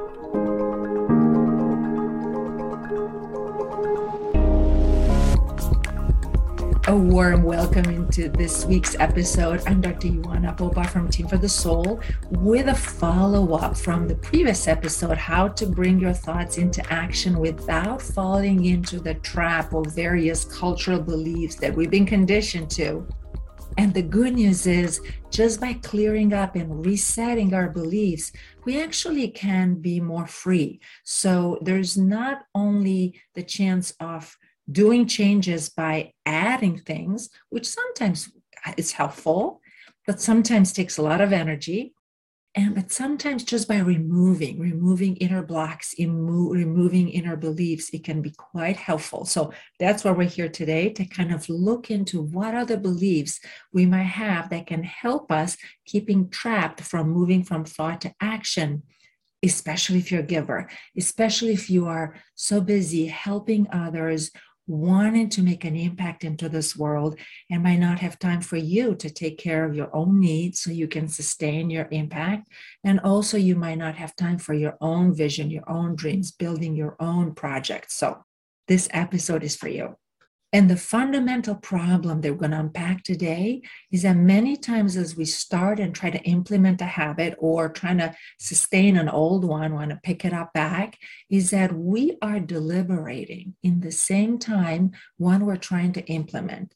warm 6.96 7.42
welcome 7.42 7.86
into 7.86 8.28
this 8.28 8.64
week's 8.64 8.94
episode. 9.00 9.60
I'm 9.66 9.80
Dr. 9.80 10.06
Ioana 10.08 10.56
Popa 10.56 10.84
from 10.84 11.10
Team 11.10 11.26
for 11.26 11.36
the 11.36 11.48
Soul 11.48 12.00
with 12.30 12.68
a 12.68 12.76
follow 12.76 13.54
up 13.54 13.76
from 13.76 14.06
the 14.06 14.14
previous 14.14 14.68
episode 14.68 15.18
How 15.18 15.48
to 15.48 15.66
Bring 15.66 15.98
Your 15.98 16.12
Thoughts 16.12 16.58
into 16.58 16.80
Action 16.92 17.40
Without 17.40 18.00
Falling 18.00 18.66
into 18.66 19.00
the 19.00 19.14
Trap 19.14 19.72
of 19.72 19.86
Various 19.96 20.44
Cultural 20.44 21.00
Beliefs 21.00 21.56
that 21.56 21.74
we've 21.74 21.90
been 21.90 22.06
conditioned 22.06 22.70
to. 22.70 23.04
And 23.78 23.94
the 23.94 24.02
good 24.02 24.34
news 24.34 24.66
is, 24.66 25.00
just 25.30 25.60
by 25.60 25.74
clearing 25.74 26.32
up 26.32 26.56
and 26.56 26.84
resetting 26.84 27.54
our 27.54 27.68
beliefs, 27.70 28.32
we 28.64 28.82
actually 28.82 29.28
can 29.28 29.76
be 29.76 30.00
more 30.00 30.26
free. 30.26 30.80
So 31.04 31.60
there's 31.62 31.96
not 31.96 32.42
only 32.56 33.20
the 33.36 33.44
chance 33.44 33.94
of 34.00 34.36
doing 34.70 35.06
changes 35.06 35.68
by 35.68 36.12
adding 36.26 36.78
things, 36.80 37.30
which 37.50 37.68
sometimes 37.68 38.32
is 38.76 38.90
helpful, 38.90 39.60
but 40.08 40.20
sometimes 40.20 40.72
takes 40.72 40.98
a 40.98 41.02
lot 41.02 41.20
of 41.20 41.32
energy. 41.32 41.94
And 42.58 42.74
but 42.74 42.90
sometimes 42.90 43.44
just 43.44 43.68
by 43.68 43.78
removing, 43.78 44.58
removing 44.58 45.14
inner 45.18 45.44
blocks, 45.44 45.96
emo- 45.96 46.50
removing 46.50 47.08
inner 47.08 47.36
beliefs, 47.36 47.90
it 47.90 48.02
can 48.02 48.20
be 48.20 48.32
quite 48.32 48.76
helpful. 48.76 49.24
So 49.26 49.52
that's 49.78 50.02
why 50.02 50.10
we're 50.10 50.24
here 50.24 50.48
today 50.48 50.88
to 50.94 51.04
kind 51.04 51.32
of 51.32 51.48
look 51.48 51.88
into 51.88 52.20
what 52.20 52.56
are 52.56 52.64
the 52.64 52.76
beliefs 52.76 53.38
we 53.72 53.86
might 53.86 54.10
have 54.10 54.50
that 54.50 54.66
can 54.66 54.82
help 54.82 55.30
us 55.30 55.56
keeping 55.86 56.30
trapped 56.30 56.80
from 56.80 57.10
moving 57.10 57.44
from 57.44 57.64
thought 57.64 58.00
to 58.00 58.14
action 58.20 58.82
especially 59.44 59.98
if 59.98 60.10
you're 60.10 60.20
a 60.20 60.24
giver, 60.24 60.68
especially 60.96 61.52
if 61.52 61.70
you 61.70 61.86
are 61.86 62.16
so 62.34 62.60
busy 62.60 63.06
helping 63.06 63.68
others 63.70 64.32
wanting 64.68 65.28
to 65.30 65.42
make 65.42 65.64
an 65.64 65.74
impact 65.74 66.22
into 66.22 66.48
this 66.48 66.76
world 66.76 67.18
and 67.50 67.62
might 67.62 67.78
not 67.78 67.98
have 67.98 68.18
time 68.18 68.40
for 68.40 68.56
you 68.56 68.94
to 68.96 69.10
take 69.10 69.38
care 69.38 69.64
of 69.64 69.74
your 69.74 69.94
own 69.96 70.20
needs 70.20 70.60
so 70.60 70.70
you 70.70 70.86
can 70.86 71.08
sustain 71.08 71.70
your 71.70 71.88
impact. 71.90 72.48
And 72.84 73.00
also, 73.00 73.36
you 73.36 73.56
might 73.56 73.78
not 73.78 73.96
have 73.96 74.14
time 74.14 74.38
for 74.38 74.54
your 74.54 74.76
own 74.80 75.14
vision, 75.14 75.50
your 75.50 75.68
own 75.68 75.96
dreams, 75.96 76.30
building 76.30 76.76
your 76.76 76.96
own 77.00 77.34
project. 77.34 77.90
So, 77.90 78.22
this 78.68 78.88
episode 78.92 79.42
is 79.42 79.56
for 79.56 79.68
you. 79.68 79.96
And 80.50 80.70
the 80.70 80.78
fundamental 80.78 81.54
problem 81.54 82.22
that 82.22 82.32
we're 82.32 82.38
going 82.38 82.52
to 82.52 82.60
unpack 82.60 83.02
today 83.02 83.60
is 83.92 84.02
that 84.02 84.16
many 84.16 84.56
times 84.56 84.96
as 84.96 85.14
we 85.14 85.26
start 85.26 85.78
and 85.78 85.94
try 85.94 86.08
to 86.08 86.22
implement 86.22 86.80
a 86.80 86.86
habit 86.86 87.34
or 87.38 87.68
trying 87.68 87.98
to 87.98 88.14
sustain 88.38 88.96
an 88.96 89.10
old 89.10 89.44
one, 89.44 89.74
want 89.74 89.90
to 89.90 90.00
pick 90.02 90.24
it 90.24 90.32
up 90.32 90.54
back, 90.54 90.98
is 91.28 91.50
that 91.50 91.74
we 91.74 92.16
are 92.22 92.40
deliberating 92.40 93.56
in 93.62 93.80
the 93.80 93.92
same 93.92 94.38
time 94.38 94.92
when 95.18 95.44
we're 95.44 95.56
trying 95.56 95.92
to 95.92 96.06
implement. 96.06 96.74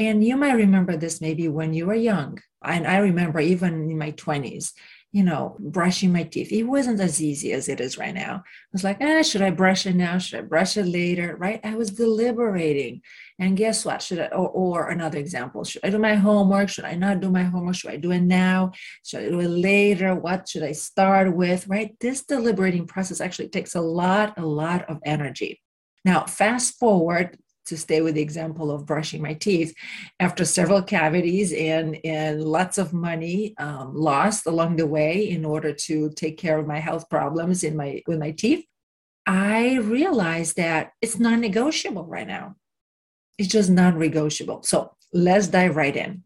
And 0.00 0.24
you 0.24 0.36
might 0.36 0.54
remember 0.54 0.96
this 0.96 1.20
maybe 1.20 1.46
when 1.46 1.74
you 1.74 1.86
were 1.86 1.94
young. 1.94 2.40
And 2.64 2.88
I 2.88 2.98
remember 2.98 3.38
even 3.38 3.88
in 3.88 3.98
my 3.98 4.12
20s, 4.12 4.72
you 5.12 5.22
know, 5.22 5.56
brushing 5.60 6.10
my 6.10 6.22
teeth. 6.22 6.50
It 6.50 6.62
wasn't 6.62 6.98
as 6.98 7.22
easy 7.22 7.52
as 7.52 7.68
it 7.68 7.80
is 7.80 7.98
right 7.98 8.14
now. 8.14 8.36
I 8.36 8.72
was 8.72 8.82
like, 8.82 8.96
ah, 9.02 9.20
should 9.20 9.42
I 9.42 9.50
brush 9.50 9.84
it 9.84 9.94
now? 9.94 10.16
Should 10.16 10.38
I 10.38 10.42
brush 10.42 10.78
it 10.78 10.86
later? 10.86 11.36
Right? 11.36 11.60
I 11.62 11.74
was 11.74 11.90
deliberating. 11.90 13.02
And 13.38 13.54
guess 13.54 13.84
what? 13.84 14.00
Should 14.00 14.20
I, 14.20 14.26
or, 14.28 14.48
or 14.48 14.88
another 14.88 15.18
example, 15.18 15.64
should 15.64 15.84
I 15.84 15.90
do 15.90 15.98
my 15.98 16.14
homework? 16.14 16.70
Should 16.70 16.86
I 16.86 16.94
not 16.94 17.20
do 17.20 17.30
my 17.30 17.42
homework? 17.42 17.74
Should 17.74 17.90
I 17.90 17.96
do 17.98 18.10
it 18.10 18.22
now? 18.22 18.72
Should 19.04 19.24
I 19.24 19.28
do 19.28 19.40
it 19.40 19.48
later? 19.48 20.14
What 20.14 20.48
should 20.48 20.62
I 20.62 20.72
start 20.72 21.36
with? 21.36 21.68
Right? 21.68 21.94
This 22.00 22.22
deliberating 22.22 22.86
process 22.86 23.20
actually 23.20 23.48
takes 23.48 23.74
a 23.74 23.82
lot, 23.82 24.38
a 24.38 24.46
lot 24.46 24.88
of 24.88 24.98
energy. 25.04 25.60
Now, 26.06 26.24
fast 26.24 26.78
forward 26.78 27.36
to 27.66 27.76
stay 27.76 28.00
with 28.00 28.14
the 28.14 28.22
example 28.22 28.70
of 28.70 28.86
brushing 28.86 29.22
my 29.22 29.34
teeth, 29.34 29.74
after 30.20 30.44
several 30.44 30.82
cavities 30.82 31.52
and, 31.52 31.98
and 32.04 32.42
lots 32.42 32.78
of 32.78 32.92
money 32.92 33.54
um, 33.58 33.94
lost 33.94 34.46
along 34.46 34.76
the 34.76 34.86
way 34.86 35.28
in 35.28 35.44
order 35.44 35.72
to 35.72 36.10
take 36.10 36.38
care 36.38 36.58
of 36.58 36.66
my 36.66 36.78
health 36.78 37.08
problems 37.08 37.64
in 37.64 37.76
my 37.76 38.02
with 38.06 38.18
my 38.18 38.32
teeth, 38.32 38.64
I 39.26 39.76
realized 39.76 40.56
that 40.56 40.92
it's 41.00 41.18
non-negotiable 41.18 42.06
right 42.06 42.26
now. 42.26 42.56
It's 43.38 43.48
just 43.48 43.70
non-negotiable. 43.70 44.62
So 44.64 44.94
let's 45.12 45.46
dive 45.46 45.76
right 45.76 45.96
in. 45.96 46.24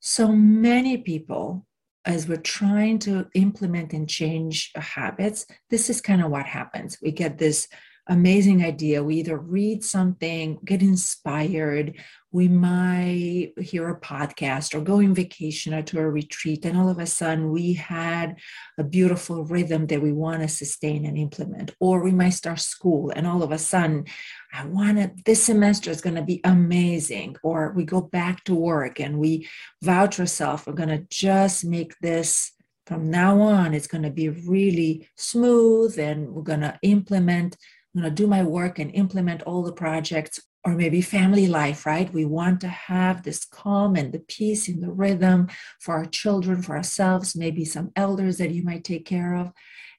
So 0.00 0.32
many 0.32 0.98
people, 0.98 1.64
as 2.04 2.26
we're 2.26 2.38
trying 2.38 2.98
to 3.00 3.28
implement 3.34 3.92
and 3.92 4.08
change 4.08 4.72
habits, 4.74 5.46
this 5.70 5.88
is 5.88 6.00
kind 6.00 6.22
of 6.24 6.30
what 6.30 6.46
happens. 6.46 6.98
We 7.00 7.12
get 7.12 7.38
this 7.38 7.68
amazing 8.08 8.64
idea. 8.64 9.02
We 9.02 9.16
either 9.16 9.38
read 9.38 9.84
something, 9.84 10.58
get 10.64 10.82
inspired, 10.82 11.94
we 12.32 12.48
might 12.48 13.52
hear 13.60 13.90
a 13.90 14.00
podcast 14.00 14.74
or 14.74 14.80
go 14.80 14.96
on 14.96 15.14
vacation 15.14 15.74
or 15.74 15.82
to 15.82 15.98
a 15.98 16.10
retreat, 16.10 16.64
and 16.64 16.78
all 16.78 16.88
of 16.88 16.98
a 16.98 17.06
sudden 17.06 17.50
we 17.50 17.74
had 17.74 18.38
a 18.78 18.84
beautiful 18.84 19.44
rhythm 19.44 19.86
that 19.88 20.00
we 20.00 20.12
want 20.12 20.40
to 20.40 20.48
sustain 20.48 21.04
and 21.04 21.18
implement. 21.18 21.74
Or 21.78 22.02
we 22.02 22.10
might 22.10 22.30
start 22.30 22.58
school, 22.60 23.12
and 23.14 23.26
all 23.26 23.42
of 23.42 23.52
a 23.52 23.58
sudden, 23.58 24.06
I 24.52 24.64
want 24.64 24.96
to, 24.96 25.12
this 25.26 25.44
semester 25.44 25.90
is 25.90 26.00
going 26.00 26.16
to 26.16 26.22
be 26.22 26.40
amazing. 26.44 27.36
Or 27.42 27.72
we 27.76 27.84
go 27.84 28.00
back 28.00 28.44
to 28.44 28.54
work 28.54 28.98
and 28.98 29.18
we 29.18 29.48
vouch 29.82 30.18
ourselves, 30.18 30.64
we're 30.66 30.72
going 30.72 30.88
to 30.88 31.06
just 31.10 31.64
make 31.64 31.98
this 32.00 32.52
from 32.86 33.10
now 33.10 33.40
on, 33.40 33.74
it's 33.74 33.86
going 33.86 34.02
to 34.02 34.10
be 34.10 34.28
really 34.28 35.08
smooth 35.16 35.98
and 35.98 36.28
we're 36.30 36.42
going 36.42 36.60
to 36.60 36.78
implement 36.82 37.56
Going 37.94 38.04
to 38.04 38.10
do 38.10 38.26
my 38.26 38.42
work 38.42 38.78
and 38.78 38.90
implement 38.94 39.42
all 39.42 39.62
the 39.62 39.72
projects, 39.72 40.40
or 40.64 40.74
maybe 40.74 41.02
family 41.02 41.46
life, 41.46 41.84
right? 41.84 42.12
We 42.12 42.24
want 42.24 42.60
to 42.62 42.68
have 42.68 43.22
this 43.22 43.44
calm 43.44 43.96
and 43.96 44.12
the 44.12 44.20
peace 44.20 44.68
and 44.68 44.82
the 44.82 44.92
rhythm 44.92 45.48
for 45.80 45.96
our 45.96 46.06
children, 46.06 46.62
for 46.62 46.76
ourselves, 46.76 47.36
maybe 47.36 47.64
some 47.64 47.90
elders 47.96 48.38
that 48.38 48.52
you 48.52 48.62
might 48.62 48.84
take 48.84 49.04
care 49.04 49.34
of. 49.34 49.52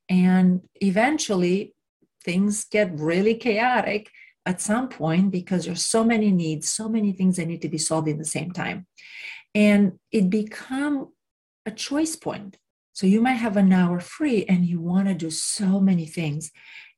And 0.09 0.61
eventually, 0.81 1.75
things 2.23 2.65
get 2.65 2.99
really 2.99 3.35
chaotic 3.35 4.09
at 4.45 4.61
some 4.61 4.89
point 4.89 5.31
because 5.31 5.65
there's 5.65 5.85
so 5.85 6.03
many 6.03 6.31
needs, 6.31 6.69
so 6.69 6.89
many 6.89 7.11
things 7.11 7.37
that 7.37 7.47
need 7.47 7.61
to 7.61 7.69
be 7.69 7.77
solved 7.77 8.07
in 8.07 8.17
the 8.17 8.25
same 8.25 8.51
time. 8.51 8.87
And 9.53 9.99
it 10.11 10.29
become 10.29 11.09
a 11.65 11.71
choice 11.71 12.15
point. 12.15 12.57
So 12.93 13.07
you 13.07 13.21
might 13.21 13.33
have 13.33 13.57
an 13.57 13.71
hour 13.73 13.99
free 13.99 14.45
and 14.45 14.65
you 14.65 14.79
want 14.79 15.07
to 15.07 15.13
do 15.13 15.29
so 15.29 15.79
many 15.79 16.05
things. 16.05 16.51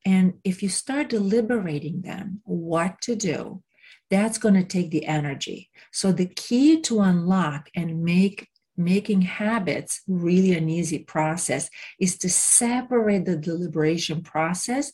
And 0.05 0.35
if 0.43 0.61
you 0.61 0.69
start 0.69 1.09
deliberating 1.09 2.01
then 2.01 2.41
what 2.43 3.01
to 3.01 3.15
do, 3.15 3.63
that's 4.09 4.37
going 4.37 4.53
to 4.53 4.63
take 4.63 4.91
the 4.91 5.05
energy. 5.05 5.71
So 5.91 6.11
the 6.11 6.27
key 6.27 6.79
to 6.81 7.01
unlock 7.01 7.69
and 7.75 8.03
make 8.03 8.47
making 8.77 9.21
habits 9.21 10.01
really 10.07 10.53
an 10.53 10.67
easy 10.69 10.99
process 10.99 11.69
is 11.99 12.17
to 12.17 12.29
separate 12.29 13.25
the 13.25 13.37
deliberation 13.37 14.21
process 14.21 14.91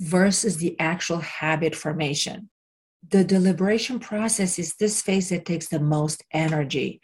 versus 0.00 0.56
the 0.56 0.78
actual 0.80 1.20
habit 1.20 1.74
formation. 1.76 2.50
The 3.08 3.24
deliberation 3.24 4.00
process 4.00 4.58
is 4.58 4.74
this 4.74 5.00
phase 5.00 5.28
that 5.28 5.44
takes 5.44 5.68
the 5.68 5.80
most 5.80 6.24
energy. 6.32 7.00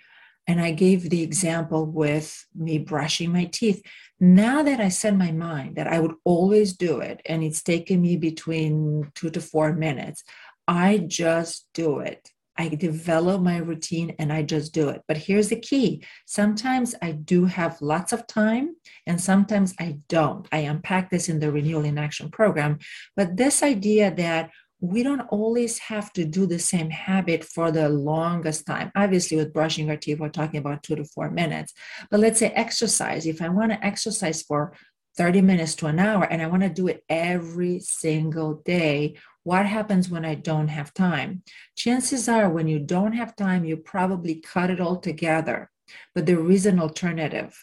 And 0.46 0.60
I 0.60 0.70
gave 0.70 1.10
the 1.10 1.22
example 1.22 1.86
with 1.86 2.46
me 2.54 2.78
brushing 2.78 3.32
my 3.32 3.46
teeth. 3.46 3.82
Now 4.20 4.62
that 4.62 4.80
I 4.80 4.88
set 4.88 5.16
my 5.16 5.32
mind 5.32 5.76
that 5.76 5.88
I 5.88 5.98
would 5.98 6.14
always 6.24 6.76
do 6.76 7.00
it, 7.00 7.20
and 7.26 7.42
it's 7.42 7.62
taken 7.62 8.00
me 8.00 8.16
between 8.16 9.10
two 9.14 9.30
to 9.30 9.40
four 9.40 9.72
minutes, 9.72 10.22
I 10.68 10.98
just 10.98 11.66
do 11.74 11.98
it. 11.98 12.30
I 12.58 12.68
develop 12.68 13.42
my 13.42 13.58
routine 13.58 14.14
and 14.18 14.32
I 14.32 14.42
just 14.42 14.72
do 14.72 14.88
it. 14.88 15.02
But 15.06 15.18
here's 15.18 15.48
the 15.48 15.60
key 15.60 16.04
sometimes 16.24 16.94
I 17.02 17.12
do 17.12 17.44
have 17.44 17.82
lots 17.82 18.12
of 18.12 18.26
time, 18.26 18.76
and 19.06 19.20
sometimes 19.20 19.74
I 19.78 19.98
don't. 20.08 20.48
I 20.52 20.58
unpack 20.58 21.10
this 21.10 21.28
in 21.28 21.40
the 21.40 21.52
Renewal 21.52 21.84
in 21.84 21.98
Action 21.98 22.30
program. 22.30 22.78
But 23.14 23.36
this 23.36 23.62
idea 23.62 24.14
that 24.14 24.50
we 24.80 25.02
don't 25.02 25.22
always 25.30 25.78
have 25.78 26.12
to 26.12 26.24
do 26.24 26.46
the 26.46 26.58
same 26.58 26.90
habit 26.90 27.44
for 27.44 27.70
the 27.70 27.88
longest 27.88 28.66
time. 28.66 28.92
Obviously, 28.94 29.36
with 29.36 29.52
brushing 29.52 29.88
our 29.88 29.96
teeth, 29.96 30.18
we're 30.18 30.28
talking 30.28 30.58
about 30.58 30.82
two 30.82 30.96
to 30.96 31.04
four 31.04 31.30
minutes. 31.30 31.72
But 32.10 32.20
let's 32.20 32.38
say 32.38 32.48
exercise. 32.48 33.26
If 33.26 33.40
I 33.40 33.48
want 33.48 33.72
to 33.72 33.84
exercise 33.84 34.42
for 34.42 34.74
30 35.16 35.40
minutes 35.40 35.74
to 35.76 35.86
an 35.86 35.98
hour 35.98 36.24
and 36.24 36.42
I 36.42 36.46
want 36.46 36.62
to 36.62 36.68
do 36.68 36.88
it 36.88 37.02
every 37.08 37.80
single 37.80 38.62
day, 38.66 39.16
what 39.44 39.64
happens 39.64 40.10
when 40.10 40.24
I 40.24 40.34
don't 40.34 40.68
have 40.68 40.92
time? 40.92 41.42
Chances 41.74 42.28
are, 42.28 42.50
when 42.50 42.68
you 42.68 42.78
don't 42.78 43.12
have 43.12 43.34
time, 43.34 43.64
you 43.64 43.76
probably 43.76 44.40
cut 44.40 44.70
it 44.70 44.80
all 44.80 44.96
together. 44.96 45.70
But 46.14 46.26
there 46.26 46.50
is 46.50 46.66
an 46.66 46.80
alternative 46.80 47.56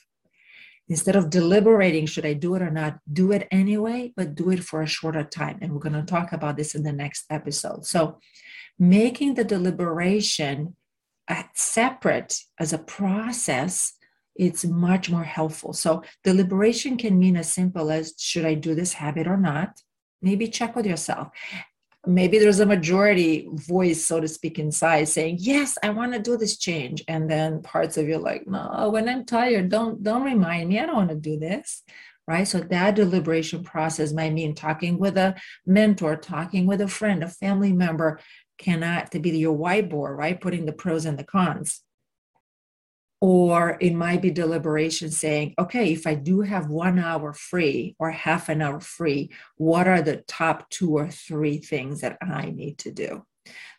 instead 0.89 1.15
of 1.15 1.29
deliberating 1.29 2.05
should 2.05 2.25
i 2.25 2.33
do 2.33 2.55
it 2.55 2.61
or 2.61 2.71
not 2.71 2.99
do 3.11 3.31
it 3.31 3.47
anyway 3.51 4.11
but 4.15 4.35
do 4.35 4.49
it 4.49 4.63
for 4.63 4.81
a 4.81 4.87
shorter 4.87 5.23
time 5.23 5.57
and 5.61 5.71
we're 5.71 5.79
going 5.79 5.93
to 5.93 6.03
talk 6.03 6.33
about 6.33 6.57
this 6.57 6.75
in 6.75 6.83
the 6.83 6.91
next 6.91 7.25
episode 7.29 7.85
so 7.85 8.17
making 8.77 9.35
the 9.35 9.43
deliberation 9.43 10.75
uh, 11.29 11.43
separate 11.55 12.35
as 12.59 12.73
a 12.73 12.77
process 12.77 13.93
it's 14.35 14.65
much 14.65 15.09
more 15.09 15.23
helpful. 15.23 15.73
So 15.73 16.03
deliberation 16.23 16.97
can 16.97 17.19
mean 17.19 17.37
as 17.37 17.51
simple 17.51 17.91
as 17.91 18.13
should 18.17 18.45
I 18.45 18.55
do 18.55 18.75
this 18.75 18.93
habit 18.93 19.27
or 19.27 19.37
not? 19.37 19.79
Maybe 20.21 20.47
check 20.47 20.75
with 20.75 20.85
yourself. 20.85 21.29
Maybe 22.05 22.37
there's 22.37 22.59
a 22.59 22.65
majority 22.65 23.47
voice, 23.53 24.05
so 24.05 24.19
to 24.19 24.27
speak, 24.27 24.59
inside 24.59 25.05
saying, 25.05 25.37
Yes, 25.39 25.77
I 25.81 25.89
want 25.91 26.13
to 26.13 26.19
do 26.19 26.37
this 26.37 26.57
change. 26.57 27.03
And 27.07 27.29
then 27.29 27.61
parts 27.61 27.97
of 27.97 28.07
you 28.07 28.17
like, 28.17 28.45
No, 28.47 28.89
when 28.91 29.07
I'm 29.07 29.25
tired, 29.25 29.69
don't 29.69 30.03
don't 30.03 30.23
remind 30.23 30.69
me. 30.69 30.79
I 30.79 30.85
don't 30.85 30.95
want 30.95 31.09
to 31.09 31.15
do 31.15 31.39
this. 31.39 31.83
Right. 32.25 32.47
So 32.47 32.61
that 32.61 32.95
deliberation 32.95 33.63
process 33.65 34.13
might 34.13 34.31
mean 34.31 34.55
talking 34.55 34.97
with 34.97 35.17
a 35.17 35.35
mentor, 35.65 36.15
talking 36.15 36.65
with 36.65 36.79
a 36.79 36.87
friend, 36.87 37.21
a 37.21 37.27
family 37.27 37.73
member, 37.73 38.19
cannot 38.57 39.11
to 39.11 39.19
be 39.19 39.31
your 39.31 39.57
whiteboard, 39.57 40.17
right? 40.17 40.39
Putting 40.39 40.65
the 40.65 40.71
pros 40.71 41.05
and 41.05 41.19
the 41.19 41.25
cons 41.25 41.81
or 43.23 43.77
it 43.79 43.93
might 43.93 44.21
be 44.21 44.29
deliberation 44.29 45.09
saying, 45.09 45.53
okay, 45.57 45.93
if 45.93 46.05
I 46.05 46.13
do 46.13 46.41
have 46.41 46.69
one 46.69 46.99
hour 46.99 47.31
free 47.31 47.95
or 47.97 48.11
half 48.11 48.49
an 48.49 48.61
hour 48.61 48.81
free, 48.81 49.31
what 49.55 49.87
are 49.87 50.01
the 50.01 50.17
top 50.27 50.69
two 50.69 50.97
or 50.97 51.07
three 51.07 51.57
things 51.57 52.01
that 52.01 52.17
I 52.21 52.49
need 52.49 52.79
to 52.79 52.91
do? 52.91 53.25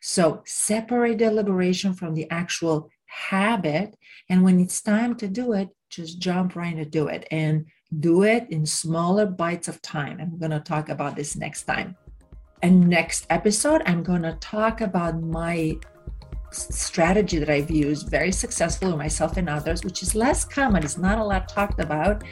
So 0.00 0.42
separate 0.46 1.18
deliberation 1.18 1.92
from 1.92 2.14
the 2.14 2.26
actual 2.30 2.88
habit. 3.04 3.94
And 4.30 4.44
when 4.44 4.58
it's 4.60 4.80
time 4.80 5.14
to 5.16 5.28
do 5.28 5.52
it, 5.52 5.68
just 5.90 6.18
jump 6.18 6.56
right 6.56 6.72
into 6.72 6.86
do 6.86 7.08
it 7.08 7.28
and 7.30 7.66
do 8.00 8.22
it 8.22 8.46
in 8.48 8.64
smaller 8.64 9.26
bites 9.26 9.68
of 9.68 9.82
time. 9.82 10.26
We're 10.32 10.48
going 10.48 10.58
to 10.58 10.60
talk 10.60 10.88
about 10.88 11.16
this 11.16 11.36
next 11.36 11.64
time. 11.64 11.96
And 12.62 12.88
next 12.88 13.26
episode, 13.28 13.82
I'm 13.84 14.02
going 14.02 14.22
to 14.22 14.38
talk 14.40 14.80
about 14.80 15.20
my 15.20 15.76
strategy 16.54 17.38
that 17.38 17.50
I've 17.50 17.70
used 17.70 18.08
very 18.08 18.32
successfully 18.32 18.92
with 18.92 18.98
myself 18.98 19.36
and 19.36 19.48
others, 19.48 19.84
which 19.84 20.02
is 20.02 20.14
less 20.14 20.44
common, 20.44 20.84
it's 20.84 20.98
not 20.98 21.18
a 21.18 21.24
lot 21.24 21.48
talked 21.48 21.80
about. 21.80 22.22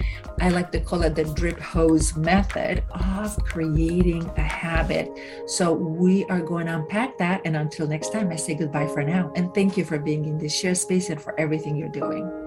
I 0.41 0.49
like 0.49 0.73
to 0.73 0.81
call 0.81 1.03
it 1.03 1.15
the 1.15 1.25
drip 1.25 1.61
hose 1.61 2.17
method 2.17 2.85
of 2.91 3.37
creating 3.45 4.31
a 4.37 4.43
habit. 4.43 5.11
So 5.47 5.73
we 5.73 6.25
are 6.25 6.41
going 6.41 6.67
to 6.67 6.77
unpack 6.77 7.19
that. 7.19 7.43
And 7.45 7.57
until 7.57 7.87
next 7.87 8.13
time, 8.13 8.31
I 8.31 8.37
say 8.37 8.55
goodbye 8.55 8.89
for 8.89 9.03
now. 9.03 9.33
And 9.37 9.55
thank 9.55 9.77
you 9.77 9.85
for 9.85 9.99
being 9.99 10.25
in 10.25 10.39
this 10.39 10.55
shared 10.55 10.79
space 10.79 11.11
and 11.11 11.21
for 11.21 11.39
everything 11.39 11.77
you're 11.77 11.89
doing. 11.89 12.42